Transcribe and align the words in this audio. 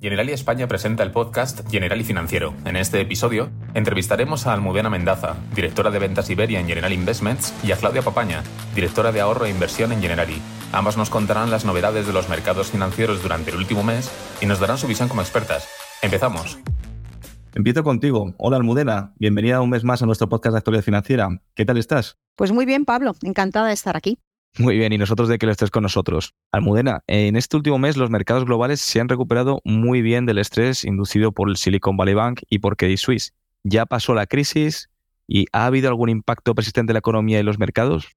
Generali 0.00 0.32
España 0.32 0.66
presenta 0.66 1.02
el 1.02 1.10
podcast 1.10 1.70
Generali 1.70 2.04
Financiero. 2.04 2.54
En 2.64 2.76
este 2.76 3.02
episodio 3.02 3.50
entrevistaremos 3.74 4.46
a 4.46 4.54
Almudena 4.54 4.88
Mendaza, 4.88 5.36
directora 5.54 5.90
de 5.90 5.98
ventas 5.98 6.30
Iberia 6.30 6.58
en 6.58 6.66
Generali 6.66 6.94
Investments, 6.94 7.52
y 7.62 7.72
a 7.72 7.76
Claudia 7.76 8.00
Papaña, 8.00 8.42
directora 8.74 9.12
de 9.12 9.20
ahorro 9.20 9.44
e 9.44 9.50
inversión 9.50 9.92
en 9.92 10.00
Generali. 10.00 10.40
Ambas 10.72 10.96
nos 10.96 11.10
contarán 11.10 11.50
las 11.50 11.66
novedades 11.66 12.06
de 12.06 12.14
los 12.14 12.30
mercados 12.30 12.70
financieros 12.70 13.22
durante 13.22 13.50
el 13.50 13.58
último 13.58 13.82
mes 13.82 14.10
y 14.40 14.46
nos 14.46 14.58
darán 14.58 14.78
su 14.78 14.86
visión 14.86 15.10
como 15.10 15.20
expertas. 15.20 15.68
Empezamos. 16.00 16.58
Empiezo 17.54 17.84
contigo. 17.84 18.32
Hola 18.38 18.56
Almudena, 18.56 19.12
bienvenida 19.18 19.60
un 19.60 19.68
mes 19.68 19.84
más 19.84 20.00
a 20.00 20.06
nuestro 20.06 20.30
podcast 20.30 20.54
de 20.54 20.58
actualidad 20.58 20.84
financiera. 20.84 21.28
¿Qué 21.54 21.66
tal 21.66 21.76
estás? 21.76 22.16
Pues 22.36 22.52
muy 22.52 22.64
bien, 22.64 22.86
Pablo. 22.86 23.12
Encantada 23.22 23.66
de 23.66 23.74
estar 23.74 23.98
aquí. 23.98 24.18
Muy 24.58 24.76
bien, 24.76 24.92
y 24.92 24.98
nosotros 24.98 25.28
de 25.28 25.38
que 25.38 25.46
lo 25.46 25.52
estés 25.52 25.70
con 25.70 25.84
nosotros. 25.84 26.34
Almudena, 26.50 27.02
en 27.06 27.36
este 27.36 27.56
último 27.56 27.78
mes 27.78 27.96
los 27.96 28.10
mercados 28.10 28.44
globales 28.44 28.80
se 28.80 29.00
han 29.00 29.08
recuperado 29.08 29.60
muy 29.64 30.02
bien 30.02 30.26
del 30.26 30.38
estrés 30.38 30.84
inducido 30.84 31.32
por 31.32 31.48
el 31.48 31.56
Silicon 31.56 31.96
Valley 31.96 32.14
Bank 32.14 32.40
y 32.48 32.58
por 32.58 32.76
Credit 32.76 32.98
Suisse. 32.98 33.32
¿Ya 33.62 33.86
pasó 33.86 34.14
la 34.14 34.26
crisis 34.26 34.90
y 35.28 35.46
ha 35.52 35.66
habido 35.66 35.88
algún 35.88 36.08
impacto 36.08 36.54
persistente 36.54 36.90
en 36.90 36.94
la 36.94 36.98
economía 36.98 37.38
y 37.38 37.44
los 37.44 37.58
mercados? 37.58 38.08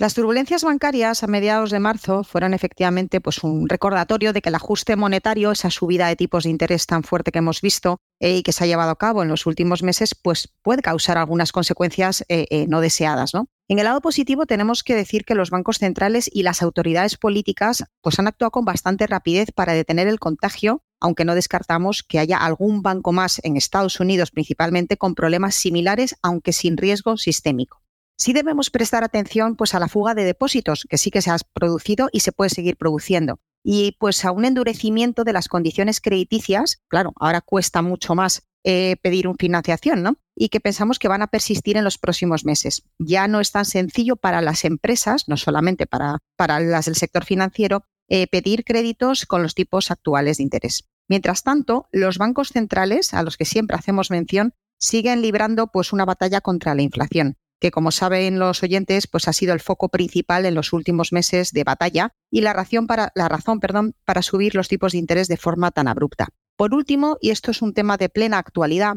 Las 0.00 0.14
turbulencias 0.14 0.64
bancarias 0.64 1.22
a 1.22 1.26
mediados 1.26 1.70
de 1.70 1.78
marzo 1.78 2.24
fueron 2.24 2.54
efectivamente 2.54 3.20
pues, 3.20 3.44
un 3.44 3.68
recordatorio 3.68 4.32
de 4.32 4.40
que 4.40 4.48
el 4.48 4.54
ajuste 4.54 4.96
monetario, 4.96 5.52
esa 5.52 5.68
subida 5.68 6.06
de 6.08 6.16
tipos 6.16 6.44
de 6.44 6.50
interés 6.50 6.86
tan 6.86 7.02
fuerte 7.02 7.32
que 7.32 7.40
hemos 7.40 7.60
visto 7.60 7.98
eh, 8.18 8.38
y 8.38 8.42
que 8.42 8.52
se 8.52 8.64
ha 8.64 8.66
llevado 8.66 8.92
a 8.92 8.96
cabo 8.96 9.22
en 9.22 9.28
los 9.28 9.44
últimos 9.44 9.82
meses, 9.82 10.14
pues 10.14 10.48
puede 10.62 10.80
causar 10.80 11.18
algunas 11.18 11.52
consecuencias 11.52 12.24
eh, 12.28 12.46
eh, 12.48 12.66
no 12.66 12.80
deseadas. 12.80 13.34
¿no? 13.34 13.48
En 13.70 13.78
el 13.78 13.84
lado 13.84 14.00
positivo 14.00 14.46
tenemos 14.46 14.82
que 14.82 14.96
decir 14.96 15.24
que 15.24 15.36
los 15.36 15.50
bancos 15.50 15.78
centrales 15.78 16.28
y 16.32 16.42
las 16.42 16.60
autoridades 16.60 17.16
políticas 17.16 17.84
pues, 18.00 18.18
han 18.18 18.26
actuado 18.26 18.50
con 18.50 18.64
bastante 18.64 19.06
rapidez 19.06 19.52
para 19.52 19.74
detener 19.74 20.08
el 20.08 20.18
contagio, 20.18 20.82
aunque 20.98 21.24
no 21.24 21.36
descartamos 21.36 22.02
que 22.02 22.18
haya 22.18 22.38
algún 22.38 22.82
banco 22.82 23.12
más 23.12 23.40
en 23.44 23.56
Estados 23.56 24.00
Unidos 24.00 24.32
principalmente 24.32 24.96
con 24.96 25.14
problemas 25.14 25.54
similares, 25.54 26.16
aunque 26.20 26.52
sin 26.52 26.78
riesgo 26.78 27.16
sistémico. 27.16 27.80
Sí 28.18 28.32
debemos 28.32 28.70
prestar 28.70 29.04
atención 29.04 29.54
pues, 29.54 29.72
a 29.72 29.78
la 29.78 29.86
fuga 29.86 30.14
de 30.14 30.24
depósitos, 30.24 30.84
que 30.90 30.98
sí 30.98 31.12
que 31.12 31.22
se 31.22 31.30
ha 31.30 31.36
producido 31.52 32.08
y 32.10 32.20
se 32.20 32.32
puede 32.32 32.50
seguir 32.50 32.76
produciendo 32.76 33.38
y 33.62 33.96
pues 33.98 34.24
a 34.24 34.32
un 34.32 34.44
endurecimiento 34.44 35.24
de 35.24 35.32
las 35.32 35.48
condiciones 35.48 36.00
crediticias, 36.00 36.80
claro, 36.88 37.12
ahora 37.16 37.40
cuesta 37.40 37.82
mucho 37.82 38.14
más 38.14 38.42
eh, 38.64 38.96
pedir 39.02 39.26
una 39.26 39.36
financiación, 39.38 40.02
¿no? 40.02 40.16
Y 40.34 40.48
que 40.48 40.60
pensamos 40.60 40.98
que 40.98 41.08
van 41.08 41.22
a 41.22 41.28
persistir 41.28 41.76
en 41.76 41.84
los 41.84 41.98
próximos 41.98 42.44
meses. 42.44 42.82
Ya 42.98 43.28
no 43.28 43.40
es 43.40 43.52
tan 43.52 43.64
sencillo 43.64 44.16
para 44.16 44.42
las 44.42 44.64
empresas, 44.64 45.28
no 45.28 45.36
solamente 45.36 45.86
para, 45.86 46.18
para 46.36 46.60
las 46.60 46.86
del 46.86 46.96
sector 46.96 47.24
financiero, 47.24 47.84
eh, 48.08 48.26
pedir 48.26 48.64
créditos 48.64 49.26
con 49.26 49.42
los 49.42 49.54
tipos 49.54 49.90
actuales 49.90 50.38
de 50.38 50.42
interés. 50.44 50.88
Mientras 51.08 51.42
tanto, 51.42 51.88
los 51.92 52.18
bancos 52.18 52.48
centrales, 52.48 53.14
a 53.14 53.22
los 53.22 53.36
que 53.36 53.44
siempre 53.44 53.76
hacemos 53.76 54.10
mención, 54.10 54.54
siguen 54.78 55.22
librando 55.22 55.68
pues 55.68 55.92
una 55.92 56.04
batalla 56.04 56.40
contra 56.40 56.74
la 56.74 56.82
inflación 56.82 57.36
que 57.60 57.70
como 57.70 57.92
saben 57.92 58.38
los 58.38 58.62
oyentes, 58.62 59.06
pues 59.06 59.28
ha 59.28 59.32
sido 59.32 59.52
el 59.52 59.60
foco 59.60 59.90
principal 59.90 60.46
en 60.46 60.54
los 60.54 60.72
últimos 60.72 61.12
meses 61.12 61.52
de 61.52 61.62
batalla 61.62 62.14
y 62.30 62.40
la 62.40 62.54
razón 62.54 62.86
para, 62.86 63.12
la 63.14 63.28
razón, 63.28 63.60
perdón, 63.60 63.94
para 64.04 64.22
subir 64.22 64.54
los 64.54 64.68
tipos 64.68 64.92
de 64.92 64.98
interés 64.98 65.28
de 65.28 65.36
forma 65.36 65.70
tan 65.70 65.86
abrupta. 65.86 66.28
Por 66.60 66.74
último, 66.74 67.16
y 67.22 67.30
esto 67.30 67.52
es 67.52 67.62
un 67.62 67.72
tema 67.72 67.96
de 67.96 68.10
plena 68.10 68.36
actualidad, 68.36 68.96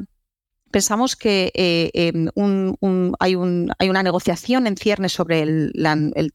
pensamos 0.73 1.16
que 1.16 1.52
eh, 1.53 1.91
em, 1.93 2.29
hay, 3.19 3.35
una 3.35 4.03
negociación 4.03 4.66
en 4.66 4.75
ciernes 4.75 5.13
sobre 5.13 5.43
el, 5.43 5.71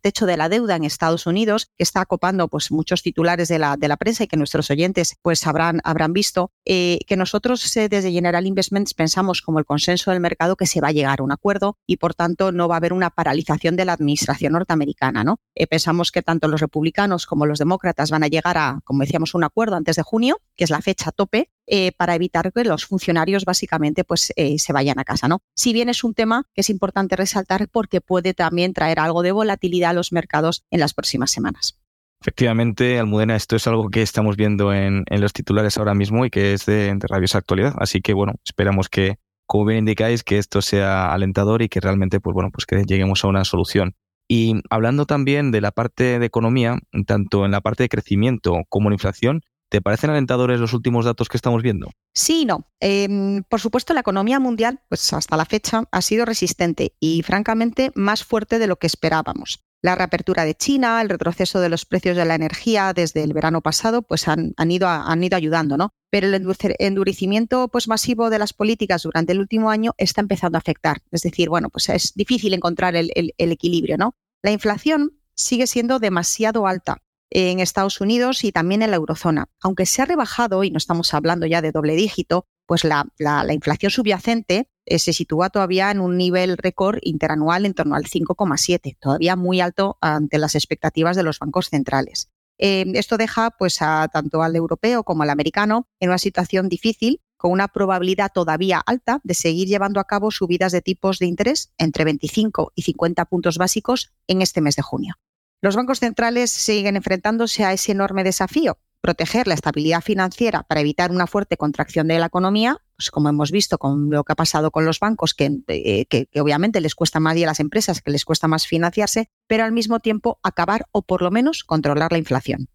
techo 0.01 0.27
de 0.27 0.37
la 0.37 0.49
deuda 0.49 0.77
en 0.77 0.85
Estados 0.85 1.27
Unidos 1.27 1.71
que 1.77 1.83
está 1.83 2.03
acopando 2.03 2.47
pues, 2.47 2.71
muchos 2.71 3.03
titulares 3.03 3.49
de 3.49 3.59
la, 3.59 3.97
prensa 3.99 4.25
y 4.25 4.29
que 4.29 4.37
nuestros 4.37 4.71
oyentes 4.71 5.17
pues, 5.23 5.45
habrán, 5.47 5.83
visto, 6.13 6.53
eh, 6.65 7.01
que 7.09 7.17
nosotros 7.17 7.77
eh, 7.77 7.89
desde 7.89 8.13
General 8.13 8.47
Investments 8.47 8.95
pensamos 8.95 9.43
como 9.43 9.59
el 9.59 9.65
consenso 9.65 10.13
del 10.13 10.21
mercado 10.21 10.55
que 10.55 10.67
se 10.67 10.81
va 10.81 10.89
a 10.89 10.93
llegar 10.93 11.19
a 11.19 11.25
un 11.25 11.33
acuerdo 11.33 11.77
y 11.85 11.97
por 11.97 12.15
tanto 12.15 12.53
no 12.53 12.69
va 12.69 12.77
a 12.77 12.79
haber 12.79 12.93
una 12.93 13.11
paralización 13.11 13.75
de 13.75 13.85
la 13.85 13.95
administración 13.95 14.53
norteamericana. 14.53 15.25
¿no? 15.25 15.41
pensamos 15.69 16.13
que 16.13 16.23
tanto 16.23 16.47
los 16.47 16.61
republicanos 16.61 17.27
como 17.27 17.45
los 17.45 17.59
demócratas 17.59 18.13
van 18.13 18.23
a 18.23 18.29
llegar 18.29 18.57
a, 18.57 18.81
como 18.85 19.01
decíamos, 19.01 19.35
un 19.35 19.43
acuerdo 19.43 19.75
antes 19.75 19.97
de 19.97 20.03
junio, 20.03 20.41
que 20.57 20.63
es 20.63 20.71
la 20.71 20.81
fecha 20.81 21.11
tope, 21.11 21.51
eh, 21.71 21.93
para 21.93 22.15
evitar 22.15 22.53
que 22.53 22.65
los 22.65 22.87
funcionarios 22.87 23.45
básicamente 23.45 24.05
pues, 24.05 24.33
eh, 24.37 24.59
se 24.59 24.73
vayan 24.73 24.99
a 24.99 25.05
casa. 25.05 25.29
¿no? 25.29 25.41
Si 25.55 25.73
bien 25.73 25.89
es 25.89 26.03
un 26.03 26.15
tema 26.15 26.45
que 26.55 26.63
es 26.63 26.71
importante 26.71 27.17
resaltar 27.17 27.69
porque 27.69 28.01
puede 28.01 28.35
también 28.35 28.73
traer 28.73 28.99
algo 29.01 29.23
de 29.23 29.33
volatilidad 29.33 29.91
a 29.91 29.95
los 29.95 30.13
mercados 30.13 30.65
en 30.71 30.81
las 30.81 30.95
próximas 30.95 31.31
semanas. 31.31 31.79
Efectivamente, 32.21 32.99
Almudena, 32.99 33.37
esto 33.37 33.55
es 33.55 33.67
algo 33.69 33.91
que 33.91 34.03
estamos 34.03 34.37
viendo 34.37 34.73
en, 34.73 35.05
los 35.09 35.33
titulares 35.33 35.79
ahora 35.79 35.95
mismo 35.95 36.25
y 36.25 36.31
que 36.31 36.53
es 36.53 36.67
de, 36.67 36.93
de, 36.95 37.07
rabiosa 37.07 37.39
actualidad. 37.39 37.75
Así 37.79 38.01
que, 38.01 38.13
bueno, 38.13 38.35
esperamos 38.45 38.89
que, 38.89 39.19
como 39.47 39.67
bien 39.67 39.81
indicáis, 39.81 40.25
que 40.25 40.39
esto 40.39 40.61
sea 40.61 41.13
alentador 41.13 41.63
y 41.63 41.69
que 41.69 41.81
realmente, 41.81 42.19
pues 42.19 42.35
bueno, 42.35 42.51
pues 42.51 42.67
que 42.67 42.83
lleguemos 42.85 43.25
a 43.25 43.29
una 43.29 43.45
solución. 43.45 43.95
Y 44.27 44.61
hablando 44.69 45.07
también 45.07 45.53
de 45.53 45.61
la 45.61 45.71
parte 45.71 46.19
de 46.19 46.27
economía, 46.27 46.79
tanto 47.07 47.45
en 47.45 47.53
la 47.53 47.61
parte 47.61 47.85
de 47.85 47.89
crecimiento 47.89 48.63
como 48.69 48.89
en 48.89 48.95
inflación, 48.95 49.43
¿Te 49.71 49.83
parecen 49.83 50.11
alentadores 50.11 50.61
los 50.61 50.73
últimos 50.73 51.05
datos 51.05 51.29
que 51.29 51.37
estamos 51.37 51.63
viendo? 51.63 51.91
Sí 52.15 52.47
no. 52.47 52.67
Em, 52.81 53.43
por 53.45 53.61
supuesto, 53.61 53.93
la 53.93 54.01
economía 54.01 54.41
mundial, 54.41 54.81
pues 54.89 55.13
hasta 55.13 55.37
la 55.37 55.45
fecha, 55.45 55.85
ha 55.93 56.03
sido 56.03 56.25
resistente 56.25 56.95
y, 57.01 57.23
francamente, 57.23 57.93
más 57.95 58.25
fuerte 58.25 58.59
de 58.59 58.67
lo 58.67 58.77
que 58.77 58.87
esperábamos. 58.87 59.65
La 59.83 59.95
reapertura 59.95 60.45
de 60.45 60.55
China, 60.55 61.01
el 61.03 61.09
retroceso 61.09 61.61
de 61.61 61.69
los 61.69 61.85
precios 61.85 62.17
de 62.17 62.25
la 62.25 62.35
energía 62.35 62.93
desde 62.95 63.23
el 63.23 63.35
verano 63.35 63.61
pasado, 63.61 64.03
pues 64.03 64.27
han, 64.27 64.55
ido, 64.69 64.89
han 64.89 65.23
ido, 65.23 65.37
ayudando, 65.37 65.77
¿no? 65.77 65.91
Pero 66.11 66.27
el 66.27 66.47
endurecimiento 66.79 67.69
pues, 67.69 67.87
masivo 67.87 68.31
de 68.31 68.39
las 68.39 68.55
políticas 68.55 69.03
durante 69.03 69.33
el 69.33 69.41
último 69.41 69.71
año 69.71 69.93
está 69.99 70.23
empezando 70.23 70.57
a 70.57 70.61
afectar. 70.61 71.03
Es 71.13 71.21
decir, 71.21 71.51
bueno, 71.51 71.69
pues 71.69 71.91
es 71.91 72.15
difícil 72.15 72.55
encontrar 72.55 72.97
el 72.97 73.35
equilibrio, 73.37 73.99
¿no? 73.99 74.17
La 74.43 74.51
inflación 74.51 75.13
sigue 75.35 75.67
siendo 75.67 75.99
demasiado 76.01 76.67
alta 76.67 77.03
en 77.31 77.61
Estados 77.61 78.01
Unidos 78.01 78.45
y 78.45 78.53
también 78.53 78.83
en 78.83 78.91
la 78.91 78.97
eurozona. 78.97 79.49
Aunque 79.63 79.87
se 79.87 80.03
ha 80.03 80.07
rebajado, 80.07 80.65
y 80.65 80.71
no 80.71 80.79
estamos 80.79 81.13
hablando 81.15 81.47
ya 81.47 81.63
de 81.63 81.73
doble 81.73 81.95
dígito, 81.95 82.47
pues 82.67 82.85
la, 82.85 83.07
inflación 83.51 83.91
subyacente 83.91 84.69
eh, 84.85 84.99
se 84.99 85.13
sitúa 85.13 85.51
todavía 85.51 85.91
en 85.91 86.01
un 86.01 86.17
nivel 86.17 86.57
récord 86.59 86.99
interanual 87.03 87.65
en 87.65 87.75
torno 87.75 87.95
al 87.95 88.05
5,7, 88.05 88.97
todavía 89.01 89.37
muy 89.37 89.61
alto 89.61 89.97
ante 90.01 90.39
las 90.39 90.55
expectativas 90.55 91.17
de 91.17 91.23
los 91.23 91.39
bancos 91.39 91.71
centrales. 91.71 92.31
Eh, 92.59 92.85
esto 92.95 93.17
deja 93.17 93.53
pues, 93.53 93.81
a, 93.81 94.09
tanto 94.13 94.43
al 94.43 94.57
europeo 94.57 95.05
como 95.05 95.23
al 95.23 95.31
americano 95.31 95.89
en 96.01 96.11
una 96.11 96.19
situación 96.19 96.69
difícil, 96.69 97.23
con 97.39 97.53
una 97.53 97.69
probabilidad 97.69 98.33
todavía 98.35 98.83
alta 98.85 99.21
de 99.23 99.35
seguir 99.35 99.69
llevando 99.69 100.01
a 100.01 100.05
cabo 100.05 100.31
subidas 100.31 100.73
de 100.73 100.83
tipos 100.83 101.21
de 101.21 101.27
interés 101.27 101.73
entre 101.79 102.05
25 102.05 102.73
y 102.75 102.83
50 102.83 103.25
puntos 103.27 103.59
básicos 103.59 104.13
en 104.27 104.43
este 104.43 104.61
mes 104.61 104.77
de 104.77 104.83
junio. 104.83 105.15
Los 105.61 105.75
bancos 105.75 105.99
centrales 105.99 106.53
siguen 106.53 106.95
enfrentándose 106.95 107.65
a 107.65 107.73
ese 107.73 107.91
enorme 107.91 108.23
desafío, 108.23 108.79
proteger 109.01 109.49
la 109.49 109.55
estabilidad 109.55 110.03
financiera 110.03 110.63
para 110.63 110.81
evitar 110.83 111.11
una 111.11 111.27
fuerte 111.27 111.57
contracción 111.57 112.07
de 112.07 112.21
la 112.21 112.27
economía, 112.27 112.77
pues 112.97 113.11
como 113.11 113.29
hemos 113.29 113.51
visto 113.51 113.77
con 113.77 114.09
lo 114.09 114.23
que 114.23 114.35
ha 114.35 114.37
pasado 114.37 114.71
con 114.71 114.85
los 114.85 115.01
bancos, 115.01 115.35
eh, 115.39 116.07
que, 116.09 116.29
obviamente 116.41 116.81
les 116.81 116.95
cuesta 116.95 117.19
más 117.19 117.37
y 117.37 117.43
a 117.43 117.47
las 117.47 117.59
empresas 117.59 118.03
que 118.03 118.13
les 118.13 118.25
cuesta 118.25 118.47
más 118.47 118.69
financiarse, 118.69 119.31
pero 119.49 119.65
al 119.65 119.73
mismo 119.73 119.99
tiempo 119.99 120.39
acabar 120.45 120.87
o 120.93 121.03
por 121.03 121.23
lo 121.23 121.33
menos 121.33 121.65
controlar 121.65 122.13
la 122.13 122.19
inflación. 122.19 122.69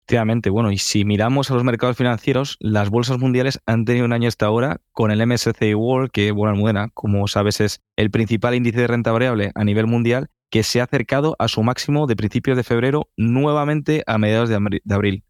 Efectivamente, 0.00 0.50
bueno, 0.50 0.70
y 0.70 0.76
si 0.76 1.06
miramos 1.06 1.50
a 1.50 1.54
los 1.54 1.64
mercados 1.64 1.96
financieros, 1.96 2.58
las 2.60 2.90
bolsas 2.90 3.18
mundiales 3.18 3.60
han 3.64 3.86
tenido 3.86 4.04
un 4.04 4.12
año 4.12 4.28
hasta 4.28 4.44
ahora 4.44 4.82
con 4.90 5.10
el 5.12 5.26
MSCI 5.26 5.74
World, 5.74 6.10
que, 6.10 6.32
bueno, 6.32 6.52
Almudena, 6.52 6.90
como 6.92 7.26
sabes, 7.26 7.60
es 7.60 7.80
el 7.96 8.10
principal 8.10 8.54
índice 8.54 8.80
de 8.80 8.88
renta 8.88 9.12
variable 9.12 9.52
a 9.54 9.64
nivel 9.64 9.86
mundial 9.86 10.28
que 10.52 10.62
se 10.62 10.80
ha 10.80 10.84
acercado 10.84 11.34
a 11.38 11.48
su 11.48 11.62
máximo 11.62 12.06
de 12.06 12.14
principios 12.14 12.58
de 12.58 12.62
febrero 12.62 13.08
nuevamente 13.16 14.04
a 14.06 14.18
mediados 14.18 14.50
de 14.50 14.94
abril. 14.94 15.24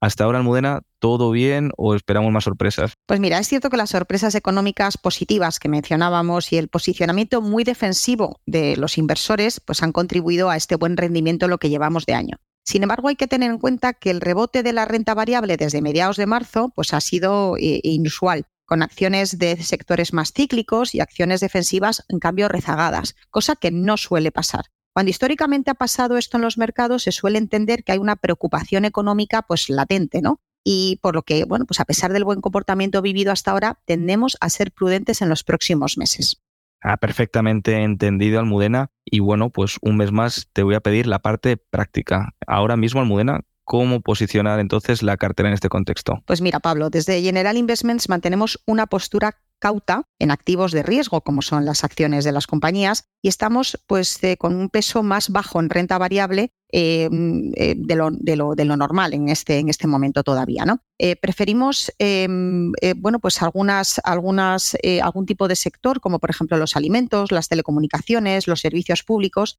Hasta 0.00 0.24
ahora, 0.24 0.38
Almudena, 0.38 0.80
¿todo 0.98 1.30
bien 1.30 1.70
o 1.76 1.94
esperamos 1.94 2.32
más 2.32 2.44
sorpresas? 2.44 2.94
Pues 3.06 3.20
mira, 3.20 3.38
es 3.38 3.46
cierto 3.46 3.68
que 3.68 3.76
las 3.76 3.90
sorpresas 3.90 4.34
económicas 4.34 4.96
positivas 4.96 5.60
que 5.60 5.68
mencionábamos 5.68 6.52
y 6.52 6.56
el 6.56 6.68
posicionamiento 6.68 7.42
muy 7.42 7.64
defensivo 7.64 8.40
de 8.46 8.76
los 8.76 8.98
inversores 8.98 9.60
pues 9.60 9.82
han 9.82 9.92
contribuido 9.92 10.48
a 10.48 10.56
este 10.56 10.74
buen 10.74 10.96
rendimiento 10.96 11.48
lo 11.48 11.58
que 11.58 11.68
llevamos 11.68 12.06
de 12.06 12.14
año. 12.14 12.38
Sin 12.64 12.82
embargo, 12.82 13.08
hay 13.08 13.16
que 13.16 13.28
tener 13.28 13.50
en 13.50 13.58
cuenta 13.58 13.92
que 13.92 14.10
el 14.10 14.20
rebote 14.20 14.62
de 14.62 14.72
la 14.72 14.86
renta 14.86 15.14
variable 15.14 15.56
desde 15.56 15.82
mediados 15.82 16.16
de 16.16 16.26
marzo 16.26 16.72
pues 16.74 16.94
ha 16.94 17.00
sido 17.00 17.56
eh, 17.58 17.80
inusual 17.84 18.46
con 18.64 18.82
acciones 18.82 19.38
de 19.38 19.56
sectores 19.62 20.12
más 20.12 20.32
cíclicos 20.32 20.94
y 20.94 21.00
acciones 21.00 21.40
defensivas, 21.40 22.04
en 22.08 22.18
cambio, 22.18 22.48
rezagadas, 22.48 23.16
cosa 23.30 23.56
que 23.56 23.70
no 23.70 23.96
suele 23.96 24.32
pasar. 24.32 24.66
Cuando 24.92 25.10
históricamente 25.10 25.70
ha 25.70 25.74
pasado 25.74 26.18
esto 26.18 26.36
en 26.36 26.42
los 26.42 26.58
mercados, 26.58 27.04
se 27.04 27.12
suele 27.12 27.38
entender 27.38 27.82
que 27.82 27.92
hay 27.92 27.98
una 27.98 28.16
preocupación 28.16 28.84
económica 28.84 29.42
pues 29.42 29.70
latente, 29.70 30.20
¿no? 30.20 30.40
Y 30.64 30.98
por 31.02 31.14
lo 31.14 31.22
que, 31.22 31.44
bueno, 31.44 31.64
pues 31.64 31.80
a 31.80 31.84
pesar 31.84 32.12
del 32.12 32.24
buen 32.24 32.40
comportamiento 32.40 33.02
vivido 33.02 33.32
hasta 33.32 33.50
ahora, 33.50 33.80
tendemos 33.84 34.36
a 34.40 34.50
ser 34.50 34.70
prudentes 34.70 35.22
en 35.22 35.28
los 35.28 35.44
próximos 35.44 35.98
meses. 35.98 36.42
Ha 36.82 36.96
perfectamente 36.96 37.82
entendido, 37.82 38.40
Almudena. 38.40 38.90
Y 39.04 39.20
bueno, 39.20 39.50
pues 39.50 39.78
un 39.82 39.96
mes 39.96 40.12
más 40.12 40.48
te 40.52 40.62
voy 40.62 40.74
a 40.74 40.80
pedir 40.80 41.06
la 41.06 41.20
parte 41.20 41.56
práctica. 41.56 42.34
Ahora 42.46 42.76
mismo, 42.76 43.00
Almudena, 43.00 43.40
cómo 43.64 44.00
posicionar 44.00 44.60
entonces 44.60 45.02
la 45.02 45.16
cartera 45.16 45.48
en 45.48 45.54
este 45.54 45.68
contexto. 45.68 46.22
Pues 46.26 46.40
mira, 46.40 46.60
Pablo, 46.60 46.90
desde 46.90 47.22
General 47.22 47.56
Investments 47.56 48.08
mantenemos 48.08 48.62
una 48.66 48.86
postura 48.86 49.36
cauta 49.62 50.08
en 50.18 50.32
activos 50.32 50.72
de 50.72 50.82
riesgo, 50.82 51.20
como 51.20 51.40
son 51.40 51.64
las 51.64 51.84
acciones 51.84 52.24
de 52.24 52.32
las 52.32 52.48
compañías, 52.48 53.04
y 53.22 53.28
estamos 53.28 53.80
pues 53.86 54.22
eh, 54.24 54.36
con 54.36 54.56
un 54.56 54.68
peso 54.68 55.04
más 55.04 55.30
bajo 55.30 55.60
en 55.60 55.70
renta 55.70 55.98
variable 55.98 56.52
eh, 56.72 57.08
eh, 57.54 57.74
de, 57.78 57.96
lo, 58.36 58.76
normal 58.76 59.14
en 59.14 59.28
este, 59.28 59.60
en 59.60 59.68
este 59.68 59.86
momento 59.86 60.24
todavía. 60.24 60.64
¿no? 60.64 60.80
preferimos 61.20 61.92
bueno, 61.98 63.18
pues 63.20 63.42
algunas, 63.42 64.00
algunas, 64.04 64.76
algún 65.02 65.26
tipo 65.26 65.48
de 65.48 65.56
sector, 65.56 66.00
como 66.00 66.18
por 66.18 66.30
ejemplo 66.30 66.56
los 66.56 66.76
alimentos, 66.76 67.30
las 67.32 67.48
telecomunicaciones, 67.48 68.46
los 68.46 68.60
servicios 68.60 69.02
públicos, 69.02 69.58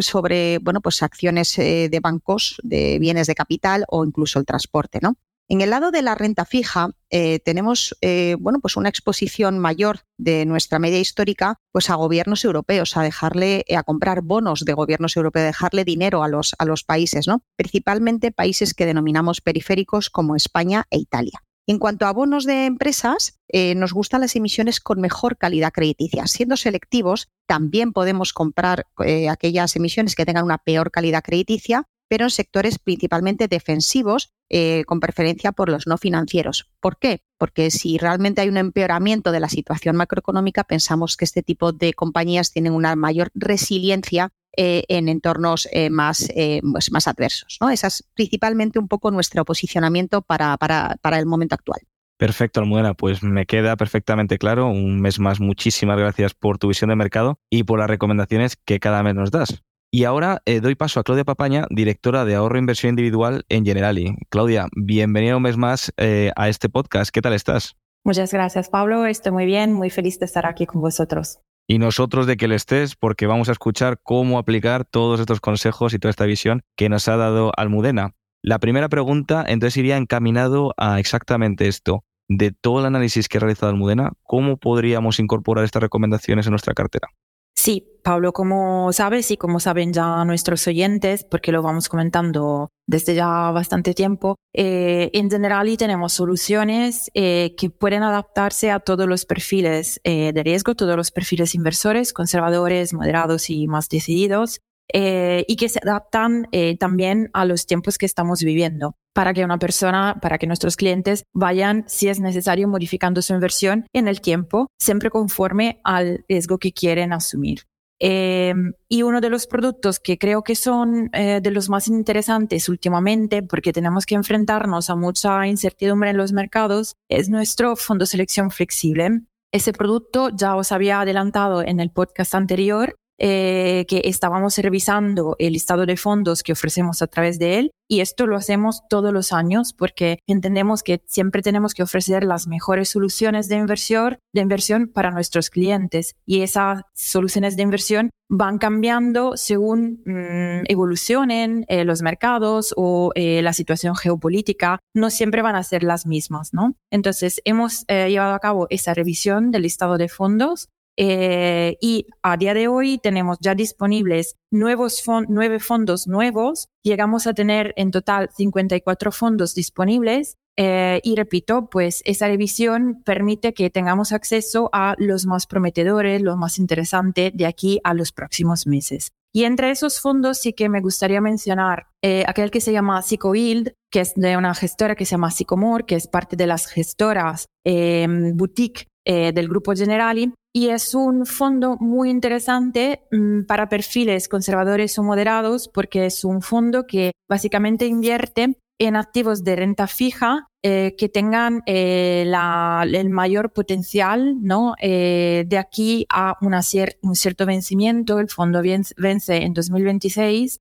sobre 0.00 0.58
bueno, 0.58 0.80
pues 0.80 1.02
acciones 1.02 1.56
de 1.56 2.00
bancos, 2.02 2.56
de 2.62 2.98
bienes 2.98 3.26
de 3.26 3.34
capital 3.34 3.84
o 3.88 4.04
incluso 4.04 4.38
el 4.38 4.44
transporte. 4.44 4.98
¿no? 5.02 5.16
En 5.52 5.60
el 5.60 5.68
lado 5.68 5.90
de 5.90 6.00
la 6.00 6.14
renta 6.14 6.46
fija 6.46 6.90
eh, 7.10 7.38
tenemos 7.40 7.94
eh, 8.00 8.36
bueno, 8.40 8.60
pues 8.60 8.78
una 8.78 8.88
exposición 8.88 9.58
mayor 9.58 10.00
de 10.16 10.46
nuestra 10.46 10.78
media 10.78 10.98
histórica 10.98 11.60
pues 11.72 11.90
a 11.90 11.94
gobiernos 11.94 12.44
europeos, 12.46 12.96
a 12.96 13.02
dejarle 13.02 13.62
eh, 13.68 13.76
a 13.76 13.82
comprar 13.82 14.22
bonos 14.22 14.64
de 14.64 14.72
gobiernos 14.72 15.14
europeos, 15.14 15.42
a 15.42 15.46
dejarle 15.48 15.84
dinero 15.84 16.22
a 16.22 16.28
los, 16.28 16.54
a 16.58 16.64
los 16.64 16.84
países, 16.84 17.26
¿no? 17.26 17.44
principalmente 17.56 18.30
países 18.32 18.72
que 18.72 18.86
denominamos 18.86 19.42
periféricos 19.42 20.08
como 20.08 20.36
España 20.36 20.86
e 20.90 20.98
Italia. 20.98 21.42
En 21.66 21.78
cuanto 21.78 22.06
a 22.06 22.12
bonos 22.12 22.44
de 22.44 22.66
empresas, 22.66 23.38
nos 23.76 23.92
gustan 23.92 24.22
las 24.22 24.34
emisiones 24.34 24.80
con 24.80 25.00
mejor 25.00 25.36
calidad 25.36 25.72
crediticia. 25.72 26.26
Siendo 26.26 26.56
selectivos, 26.56 27.28
también 27.46 27.92
podemos 27.92 28.32
comprar 28.32 28.86
aquellas 29.30 29.76
emisiones 29.76 30.16
que 30.16 30.26
tengan 30.26 30.44
una 30.44 30.58
peor 30.58 30.90
calidad 30.90 31.22
crediticia, 31.22 31.86
pero 32.12 32.24
en 32.24 32.30
sectores 32.30 32.78
principalmente 32.78 33.48
defensivos, 33.48 34.34
eh, 34.50 34.84
con 34.84 35.00
preferencia 35.00 35.50
por 35.50 35.70
los 35.70 35.86
no 35.86 35.96
financieros. 35.96 36.68
¿Por 36.78 36.98
qué? 36.98 37.22
Porque 37.38 37.70
si 37.70 37.96
realmente 37.96 38.42
hay 38.42 38.50
un 38.50 38.58
empeoramiento 38.58 39.32
de 39.32 39.40
la 39.40 39.48
situación 39.48 39.96
macroeconómica, 39.96 40.64
pensamos 40.64 41.16
que 41.16 41.24
este 41.24 41.42
tipo 41.42 41.72
de 41.72 41.94
compañías 41.94 42.52
tienen 42.52 42.74
una 42.74 42.94
mayor 42.96 43.30
resiliencia 43.34 44.30
eh, 44.56 44.84
en 44.88 45.08
entornos 45.08 45.68
eh, 45.72 45.90
más, 45.90 46.28
pues 46.72 46.92
más 46.92 47.08
adversos. 47.08 47.58
¿no? 47.60 47.70
Ese 47.70 47.86
es 47.86 48.04
principalmente 48.14 48.78
un 48.78 48.88
poco 48.88 49.10
nuestro 49.10 49.44
posicionamiento 49.44 50.22
para, 50.22 50.56
para, 50.56 50.96
para 51.00 51.18
el 51.18 51.26
momento 51.26 51.54
actual. 51.54 51.80
Perfecto, 52.22 52.60
Almudena, 52.60 52.94
pues 52.94 53.22
me 53.24 53.46
queda 53.46 53.74
perfectamente 53.76 54.38
claro. 54.38 54.68
Un 54.68 55.00
mes 55.00 55.18
más, 55.18 55.40
muchísimas 55.40 55.98
gracias 55.98 56.34
por 56.34 56.58
tu 56.58 56.68
visión 56.68 56.90
de 56.90 56.96
mercado 56.96 57.40
y 57.50 57.64
por 57.64 57.80
las 57.80 57.90
recomendaciones 57.90 58.56
que 58.56 58.78
cada 58.78 59.02
mes 59.02 59.16
nos 59.16 59.32
das. 59.32 59.64
Y 59.90 60.04
ahora 60.04 60.40
eh, 60.46 60.60
doy 60.60 60.74
paso 60.74 61.00
a 61.00 61.04
Claudia 61.04 61.24
Papaña, 61.24 61.66
directora 61.68 62.24
de 62.24 62.34
ahorro 62.34 62.56
e 62.56 62.60
inversión 62.60 62.90
individual 62.90 63.44
en 63.48 63.66
Generali. 63.66 64.16
Claudia, 64.30 64.68
bienvenida 64.74 65.36
un 65.36 65.42
mes 65.42 65.56
más 65.56 65.92
eh, 65.96 66.32
a 66.34 66.48
este 66.48 66.68
podcast. 66.68 67.10
¿Qué 67.12 67.20
tal 67.20 67.34
estás? 67.34 67.76
Muchas 68.04 68.32
gracias, 68.32 68.70
Pablo. 68.70 69.04
Estoy 69.04 69.32
muy 69.32 69.44
bien, 69.44 69.72
muy 69.72 69.90
feliz 69.90 70.18
de 70.18 70.26
estar 70.26 70.46
aquí 70.46 70.64
con 70.64 70.80
vosotros. 70.80 71.40
Y 71.66 71.78
nosotros 71.78 72.26
de 72.26 72.36
que 72.36 72.48
le 72.48 72.56
estés, 72.56 72.96
porque 72.96 73.26
vamos 73.26 73.48
a 73.48 73.52
escuchar 73.52 74.00
cómo 74.02 74.38
aplicar 74.38 74.84
todos 74.84 75.20
estos 75.20 75.40
consejos 75.40 75.94
y 75.94 75.98
toda 75.98 76.10
esta 76.10 76.26
visión 76.26 76.62
que 76.76 76.88
nos 76.88 77.08
ha 77.08 77.16
dado 77.16 77.52
Almudena. 77.56 78.14
La 78.42 78.58
primera 78.58 78.88
pregunta 78.88 79.44
entonces 79.46 79.76
iría 79.76 79.96
encaminado 79.96 80.74
a 80.76 80.98
exactamente 80.98 81.68
esto. 81.68 82.04
De 82.28 82.50
todo 82.50 82.80
el 82.80 82.86
análisis 82.86 83.28
que 83.28 83.38
ha 83.38 83.40
realizado 83.40 83.70
Almudena, 83.70 84.12
¿cómo 84.22 84.56
podríamos 84.56 85.20
incorporar 85.20 85.64
estas 85.64 85.82
recomendaciones 85.82 86.46
en 86.46 86.50
nuestra 86.50 86.74
cartera? 86.74 87.08
Sí, 87.54 87.92
Pablo, 88.02 88.32
como 88.32 88.92
sabes 88.92 89.30
y 89.30 89.36
como 89.36 89.60
saben 89.60 89.92
ya 89.92 90.24
nuestros 90.24 90.66
oyentes, 90.66 91.24
porque 91.24 91.52
lo 91.52 91.62
vamos 91.62 91.88
comentando 91.88 92.70
desde 92.86 93.14
ya 93.14 93.50
bastante 93.52 93.94
tiempo, 93.94 94.36
eh, 94.54 95.10
en 95.12 95.30
general 95.30 95.76
tenemos 95.76 96.12
soluciones 96.12 97.10
eh, 97.14 97.54
que 97.56 97.70
pueden 97.70 98.02
adaptarse 98.02 98.70
a 98.70 98.80
todos 98.80 99.06
los 99.06 99.24
perfiles 99.24 100.00
eh, 100.04 100.32
de 100.32 100.42
riesgo, 100.42 100.74
todos 100.74 100.96
los 100.96 101.10
perfiles 101.12 101.54
inversores, 101.54 102.12
conservadores, 102.12 102.92
moderados 102.92 103.48
y 103.50 103.68
más 103.68 103.88
decididos. 103.88 104.60
Eh, 104.94 105.46
y 105.48 105.56
que 105.56 105.70
se 105.70 105.78
adaptan 105.78 106.48
también 106.78 107.30
a 107.32 107.46
los 107.46 107.64
tiempos 107.64 107.96
que 107.96 108.04
estamos 108.04 108.40
viviendo 108.42 108.94
para 109.12 109.34
que 109.34 109.44
una 109.44 109.58
persona, 109.58 110.18
para 110.20 110.38
que 110.38 110.46
nuestros 110.46 110.76
clientes 110.76 111.24
vayan, 111.32 111.84
si 111.86 112.08
es 112.08 112.20
necesario, 112.20 112.68
modificando 112.68 113.22
su 113.22 113.34
inversión 113.34 113.86
en 113.92 114.08
el 114.08 114.20
tiempo, 114.20 114.68
siempre 114.78 115.10
conforme 115.10 115.80
al 115.84 116.24
riesgo 116.28 116.58
que 116.58 116.72
quieren 116.72 117.12
asumir. 117.12 117.62
Eh, 118.04 118.52
y 118.88 119.02
uno 119.02 119.20
de 119.20 119.30
los 119.30 119.46
productos 119.46 120.00
que 120.00 120.18
creo 120.18 120.42
que 120.42 120.56
son 120.56 121.08
de 121.12 121.50
los 121.52 121.68
más 121.68 121.86
interesantes 121.86 122.68
últimamente, 122.68 123.44
porque 123.44 123.72
tenemos 123.72 124.06
que 124.06 124.16
enfrentarnos 124.16 124.90
a 124.90 124.96
mucha 124.96 125.46
incertidumbre 125.46 126.10
en 126.10 126.16
los 126.16 126.32
mercados, 126.32 126.96
es 127.08 127.28
nuestro 127.28 127.76
fondo 127.76 128.04
selección 128.04 128.50
flexible. 128.50 129.22
Ese 129.52 129.74
producto 129.74 130.30
ya 130.30 130.56
os 130.56 130.72
había 130.72 131.02
adelantado 131.02 131.62
en 131.62 131.78
el 131.78 131.90
podcast 131.90 132.34
anterior 132.34 132.96
eh, 133.24 133.86
que 133.86 134.02
estábamos 134.06 134.58
revisando 134.58 135.36
el 135.38 135.52
listado 135.52 135.86
de 135.86 135.96
fondos 135.96 136.42
que 136.42 136.50
ofrecemos 136.50 137.02
a 137.02 137.06
través 137.06 137.38
de 137.38 137.60
él 137.60 137.70
y 137.88 138.00
esto 138.00 138.26
lo 138.26 138.34
hacemos 138.34 138.82
todos 138.88 139.12
los 139.12 139.32
años 139.32 139.72
porque 139.72 140.18
entendemos 140.26 140.82
que 140.82 141.00
siempre 141.06 141.40
tenemos 141.40 141.72
que 141.72 141.84
ofrecer 141.84 142.24
las 142.24 142.48
mejores 142.48 142.88
soluciones 142.88 143.48
de 143.48 143.58
inversión, 143.58 144.18
de 144.34 144.40
inversión 144.40 144.88
para 144.88 145.12
nuestros 145.12 145.50
clientes 145.50 146.16
y 146.26 146.40
esas 146.40 146.82
soluciones 146.94 147.56
de 147.56 147.62
inversión 147.62 148.10
van 148.28 148.58
cambiando 148.58 149.36
según 149.36 150.02
mm, 150.04 150.64
evolucionen 150.66 151.64
eh, 151.68 151.84
los 151.84 152.02
mercados 152.02 152.74
o 152.76 153.12
eh, 153.14 153.40
la 153.40 153.52
situación 153.52 153.94
geopolítica, 153.94 154.80
no 154.96 155.10
siempre 155.10 155.42
van 155.42 155.54
a 155.54 155.62
ser 155.62 155.84
las 155.84 156.06
mismas, 156.06 156.52
¿no? 156.52 156.74
Entonces, 156.90 157.40
hemos 157.44 157.84
llevado 157.86 158.34
a 158.34 158.40
cabo 158.40 158.66
esa 158.70 158.94
revisión 158.94 159.52
del 159.52 159.62
listado 159.62 159.96
de 159.96 160.08
fondos 160.08 160.70
eh, 160.96 161.78
y 161.80 162.06
a 162.22 162.36
día 162.36 162.54
de 162.54 162.68
hoy 162.68 162.98
tenemos 162.98 163.38
ya 163.40 163.54
disponibles 163.54 164.36
nuevos 164.50 165.02
nueve 165.28 165.60
fondos 165.60 166.06
nuevos. 166.06 166.68
Llegamos 166.82 167.26
a 167.26 167.34
tener 167.34 167.72
en 167.76 167.90
total 167.90 168.30
54 168.36 169.12
fondos 169.12 169.54
disponibles. 169.54 170.36
Eh, 170.58 171.00
y 171.02 171.16
repito, 171.16 171.70
pues 171.70 172.02
esa 172.04 172.26
revisión 172.26 173.02
permite 173.04 173.54
que 173.54 173.70
tengamos 173.70 174.12
acceso 174.12 174.68
a 174.74 174.94
los 174.98 175.24
más 175.24 175.46
prometedores, 175.46 176.20
los 176.20 176.36
más 176.36 176.58
interesantes 176.58 177.32
de 177.34 177.46
aquí 177.46 177.80
a 177.84 177.94
los 177.94 178.12
próximos 178.12 178.66
meses. 178.66 179.12
Y 179.34 179.44
entre 179.44 179.70
esos 179.70 179.98
fondos 179.98 180.36
sí 180.36 180.52
que 180.52 180.68
me 180.68 180.82
gustaría 180.82 181.22
mencionar 181.22 181.86
eh, 182.02 182.24
aquel 182.26 182.50
que 182.50 182.60
se 182.60 182.70
llama 182.70 183.00
PsychoYield, 183.00 183.72
que 183.90 184.00
es 184.00 184.12
de 184.14 184.36
una 184.36 184.54
gestora 184.54 184.94
que 184.94 185.06
se 185.06 185.12
llama 185.12 185.30
Psychomore, 185.30 185.86
que 185.86 185.94
es 185.94 186.06
parte 186.06 186.36
de 186.36 186.46
las 186.46 186.66
gestoras 186.66 187.46
boutique 187.64 188.88
del 189.04 189.48
grupo 189.48 189.74
Generali 189.74 190.32
y 190.54 190.68
es 190.68 190.94
un 190.94 191.24
fondo 191.24 191.76
muy 191.80 192.10
interesante 192.10 193.02
mm, 193.10 193.44
para 193.44 193.68
perfiles 193.68 194.28
conservadores 194.28 194.98
o 194.98 195.02
moderados 195.02 195.68
porque 195.68 196.06
es 196.06 196.24
un 196.24 196.42
fondo 196.42 196.86
que 196.86 197.12
básicamente 197.28 197.86
invierte 197.86 198.56
en 198.78 198.96
activos 198.96 199.44
de 199.44 199.56
renta 199.56 199.86
fija 199.86 200.48
eh, 200.64 200.94
que 200.98 201.08
tengan 201.08 201.62
eh, 201.66 202.24
el 202.24 203.10
mayor 203.10 203.52
potencial 203.52 204.36
¿no? 204.42 204.74
Eh, 204.80 205.44
de 205.46 205.58
aquí 205.58 206.06
a 206.10 206.36
una 206.40 206.60
un 207.02 207.14
cierto 207.14 207.46
vencimiento. 207.46 208.18
El 208.18 208.28
fondo 208.28 208.62
vence 208.62 209.36
en 209.36 209.54
2026 209.54 210.58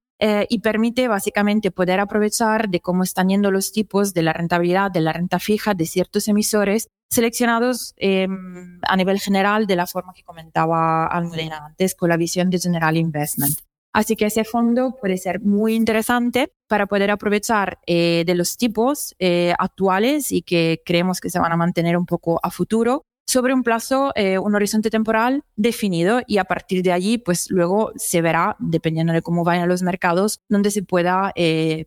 y 0.50 0.60
permite 0.60 1.08
básicamente 1.08 1.72
poder 1.72 2.00
aprovechar 2.00 2.70
de 2.70 2.80
cómo 2.80 3.02
están 3.02 3.30
yendo 3.30 3.50
los 3.50 3.72
tipos 3.72 4.14
de 4.14 4.22
la 4.22 4.34
rentabilidad 4.34 4.92
de 4.92 5.02
la 5.02 5.14
renta 5.14 5.40
fija 5.40 5.74
de 5.74 5.88
ciertos 5.88 6.28
emisores 6.28 6.90
seleccionados 7.12 7.94
em, 7.98 8.80
a 8.84 8.96
nivel 8.96 9.20
general 9.20 9.68
de 9.68 9.76
la 9.76 9.86
forma 9.86 10.14
que 10.14 10.24
comentaba 10.24 11.06
Almudena 11.08 11.66
antes 11.66 11.94
con 11.94 12.10
la 12.10 12.18
visión 12.18 12.50
de 12.50 12.60
General 12.60 12.96
Investment. 12.96 13.60
Así 13.94 14.16
que 14.16 14.28
ese 14.28 14.46
fondo 14.46 14.96
puede 15.00 15.18
ser 15.18 15.42
muy 15.42 15.76
interesante 15.76 16.54
para 16.68 16.86
poder 16.86 17.12
aprovechar 17.12 17.80
eh, 17.86 18.24
de 18.26 18.36
los 18.36 18.56
tipos 18.56 19.14
eh, 19.20 19.54
actuales 19.60 20.32
y 20.32 20.44
que 20.44 20.82
creemos 20.86 21.20
que 21.20 21.30
se 21.30 21.40
van 21.40 21.52
a 21.52 21.58
mantener 21.58 21.98
un 21.98 22.06
poco 22.06 22.40
a 22.42 22.50
futuro 22.52 23.04
sobre 23.32 23.54
un 23.54 23.64
plazo, 23.64 24.12
eh, 24.16 24.38
un 24.38 24.54
horizonte 24.56 24.90
temporal 24.90 25.44
definido 25.56 26.22
y 26.28 26.38
a 26.38 26.44
partir 26.44 26.84
de 26.84 26.92
allí, 26.92 27.18
pues 27.18 27.50
luego 27.50 27.94
se 27.96 28.22
verá, 28.22 28.58
dependiendo 28.60 29.14
de 29.14 29.22
cómo 29.22 29.44
vayan 29.44 29.70
los 29.70 29.82
mercados, 29.82 30.42
donde 30.50 30.70
se 30.70 30.84
pueda 30.84 31.34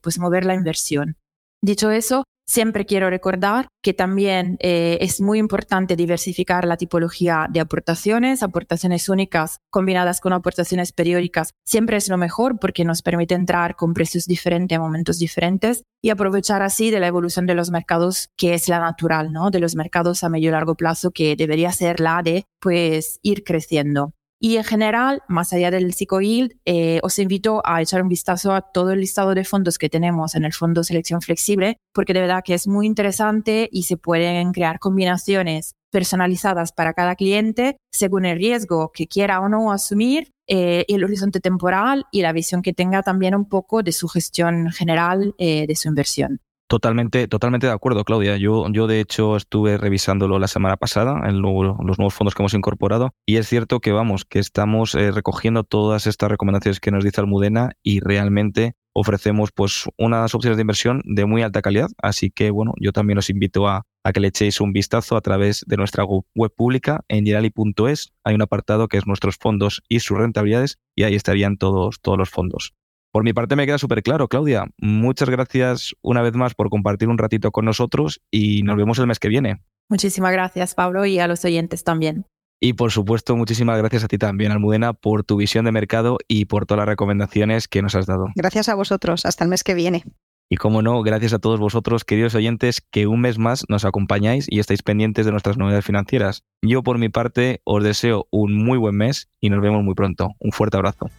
pues 0.02 0.18
mover 0.18 0.44
la 0.46 0.54
inversión. 0.54 1.16
Dicho 1.62 1.90
eso, 1.90 2.24
Siempre 2.46 2.84
quiero 2.84 3.08
recordar 3.08 3.68
que 3.82 3.94
también 3.94 4.58
eh, 4.60 4.98
es 5.00 5.20
muy 5.20 5.38
importante 5.38 5.96
diversificar 5.96 6.66
la 6.66 6.76
tipología 6.76 7.46
de 7.50 7.60
aportaciones, 7.60 8.42
aportaciones 8.42 9.08
únicas 9.08 9.60
combinadas 9.70 10.20
con 10.20 10.34
aportaciones 10.34 10.92
periódicas. 10.92 11.54
Siempre 11.64 11.96
es 11.96 12.08
lo 12.08 12.18
mejor 12.18 12.58
porque 12.58 12.84
nos 12.84 13.00
permite 13.00 13.34
entrar 13.34 13.76
con 13.76 13.94
precios 13.94 14.26
diferentes 14.26 14.76
a 14.76 14.80
momentos 14.80 15.18
diferentes 15.18 15.84
y 16.02 16.10
aprovechar 16.10 16.60
así 16.60 16.90
de 16.90 17.00
la 17.00 17.06
evolución 17.06 17.46
de 17.46 17.54
los 17.54 17.70
mercados 17.70 18.28
que 18.36 18.52
es 18.52 18.68
la 18.68 18.78
natural, 18.78 19.32
¿no? 19.32 19.50
De 19.50 19.60
los 19.60 19.74
mercados 19.74 20.22
a 20.22 20.28
medio 20.28 20.50
y 20.50 20.52
largo 20.52 20.74
plazo 20.74 21.12
que 21.12 21.36
debería 21.36 21.72
ser 21.72 21.98
la 21.98 22.22
de 22.22 22.44
pues 22.60 23.20
ir 23.22 23.42
creciendo. 23.42 24.12
Y 24.44 24.58
en 24.58 24.64
general, 24.64 25.22
más 25.26 25.54
allá 25.54 25.70
del 25.70 25.94
psicoyield, 25.94 26.52
eh, 26.66 27.00
os 27.02 27.18
invito 27.18 27.62
a 27.64 27.80
echar 27.80 28.02
un 28.02 28.10
vistazo 28.10 28.52
a 28.52 28.60
todo 28.60 28.90
el 28.90 29.00
listado 29.00 29.34
de 29.34 29.42
fondos 29.42 29.78
que 29.78 29.88
tenemos 29.88 30.34
en 30.34 30.44
el 30.44 30.52
Fondo 30.52 30.84
Selección 30.84 31.22
Flexible, 31.22 31.78
porque 31.94 32.12
de 32.12 32.20
verdad 32.20 32.42
que 32.44 32.52
es 32.52 32.68
muy 32.68 32.86
interesante 32.86 33.70
y 33.72 33.84
se 33.84 33.96
pueden 33.96 34.52
crear 34.52 34.80
combinaciones 34.80 35.76
personalizadas 35.90 36.72
para 36.72 36.92
cada 36.92 37.14
cliente 37.14 37.78
según 37.90 38.26
el 38.26 38.36
riesgo 38.36 38.92
que 38.92 39.06
quiera 39.06 39.40
o 39.40 39.48
no 39.48 39.72
asumir, 39.72 40.30
eh, 40.46 40.84
el 40.88 41.04
horizonte 41.04 41.40
temporal 41.40 42.04
y 42.12 42.20
la 42.20 42.34
visión 42.34 42.60
que 42.60 42.74
tenga 42.74 43.02
también 43.02 43.34
un 43.34 43.48
poco 43.48 43.82
de 43.82 43.92
su 43.92 44.08
gestión 44.08 44.70
general 44.72 45.34
eh, 45.38 45.66
de 45.66 45.74
su 45.74 45.88
inversión. 45.88 46.42
Totalmente, 46.74 47.28
totalmente 47.28 47.68
de 47.68 47.72
acuerdo, 47.72 48.02
Claudia. 48.02 48.36
Yo, 48.36 48.66
yo 48.72 48.88
de 48.88 48.98
hecho 48.98 49.36
estuve 49.36 49.78
revisándolo 49.78 50.40
la 50.40 50.48
semana 50.48 50.76
pasada 50.76 51.20
en 51.28 51.40
los 51.40 51.78
nuevos 51.78 52.14
fondos 52.14 52.34
que 52.34 52.42
hemos 52.42 52.52
incorporado 52.52 53.14
y 53.24 53.36
es 53.36 53.48
cierto 53.48 53.78
que 53.78 53.92
vamos, 53.92 54.24
que 54.24 54.40
estamos 54.40 54.96
eh, 54.96 55.12
recogiendo 55.12 55.62
todas 55.62 56.08
estas 56.08 56.28
recomendaciones 56.32 56.80
que 56.80 56.90
nos 56.90 57.04
dice 57.04 57.20
Almudena 57.20 57.76
y 57.84 58.00
realmente 58.00 58.74
ofrecemos 58.92 59.52
pues 59.52 59.84
unas 59.98 60.34
opciones 60.34 60.56
de 60.56 60.62
inversión 60.62 61.00
de 61.04 61.26
muy 61.26 61.42
alta 61.42 61.62
calidad. 61.62 61.90
Así 62.02 62.32
que 62.32 62.50
bueno, 62.50 62.72
yo 62.80 62.90
también 62.90 63.18
os 63.18 63.30
invito 63.30 63.68
a, 63.68 63.86
a 64.02 64.12
que 64.12 64.18
le 64.18 64.26
echéis 64.26 64.60
un 64.60 64.72
vistazo 64.72 65.16
a 65.16 65.20
través 65.20 65.64
de 65.68 65.76
nuestra 65.76 66.02
web 66.02 66.52
pública 66.56 67.04
en 67.06 67.24
generali.es. 67.24 68.12
Hay 68.24 68.34
un 68.34 68.42
apartado 68.42 68.88
que 68.88 68.96
es 68.96 69.06
nuestros 69.06 69.36
fondos 69.36 69.80
y 69.88 70.00
sus 70.00 70.18
rentabilidades 70.18 70.80
y 70.96 71.04
ahí 71.04 71.14
estarían 71.14 71.56
todos, 71.56 72.00
todos 72.00 72.18
los 72.18 72.30
fondos. 72.30 72.74
Por 73.14 73.22
mi 73.22 73.32
parte 73.32 73.54
me 73.54 73.64
queda 73.64 73.78
súper 73.78 74.02
claro, 74.02 74.26
Claudia. 74.26 74.64
Muchas 74.76 75.30
gracias 75.30 75.94
una 76.02 76.20
vez 76.20 76.34
más 76.34 76.56
por 76.56 76.68
compartir 76.68 77.08
un 77.08 77.16
ratito 77.16 77.52
con 77.52 77.64
nosotros 77.64 78.20
y 78.28 78.64
nos 78.64 78.76
vemos 78.76 78.98
el 78.98 79.06
mes 79.06 79.20
que 79.20 79.28
viene. 79.28 79.62
Muchísimas 79.88 80.32
gracias, 80.32 80.74
Pablo, 80.74 81.06
y 81.06 81.20
a 81.20 81.28
los 81.28 81.44
oyentes 81.44 81.84
también. 81.84 82.26
Y 82.60 82.72
por 82.72 82.90
supuesto, 82.90 83.36
muchísimas 83.36 83.78
gracias 83.78 84.02
a 84.02 84.08
ti 84.08 84.18
también, 84.18 84.50
Almudena, 84.50 84.94
por 84.94 85.22
tu 85.22 85.36
visión 85.36 85.64
de 85.64 85.70
mercado 85.70 86.18
y 86.26 86.46
por 86.46 86.66
todas 86.66 86.80
las 86.80 86.88
recomendaciones 86.88 87.68
que 87.68 87.82
nos 87.82 87.94
has 87.94 88.06
dado. 88.06 88.26
Gracias 88.34 88.68
a 88.68 88.74
vosotros. 88.74 89.24
Hasta 89.26 89.44
el 89.44 89.50
mes 89.50 89.62
que 89.62 89.74
viene. 89.74 90.02
Y 90.50 90.56
como 90.56 90.82
no, 90.82 91.00
gracias 91.02 91.34
a 91.34 91.38
todos 91.38 91.60
vosotros, 91.60 92.04
queridos 92.04 92.34
oyentes, 92.34 92.80
que 92.80 93.06
un 93.06 93.20
mes 93.20 93.38
más 93.38 93.64
nos 93.68 93.84
acompañáis 93.84 94.46
y 94.50 94.58
estáis 94.58 94.82
pendientes 94.82 95.24
de 95.24 95.30
nuestras 95.30 95.56
novedades 95.56 95.84
financieras. 95.84 96.42
Yo 96.62 96.82
por 96.82 96.98
mi 96.98 97.10
parte 97.10 97.60
os 97.62 97.84
deseo 97.84 98.26
un 98.32 98.56
muy 98.56 98.76
buen 98.76 98.96
mes 98.96 99.28
y 99.40 99.50
nos 99.50 99.62
vemos 99.62 99.84
muy 99.84 99.94
pronto. 99.94 100.30
Un 100.40 100.50
fuerte 100.50 100.78
abrazo. 100.78 101.10